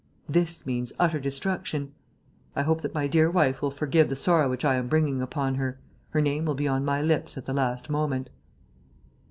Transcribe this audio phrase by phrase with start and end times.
[0.27, 1.93] This means utter destruction.
[2.55, 5.53] "I hope that my dear wife will forgive the sorrow which I am bringing upon
[5.53, 5.79] her.
[6.09, 8.31] Her name will be on my lips at the last moment."